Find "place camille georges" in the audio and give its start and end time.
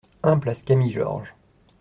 0.39-1.35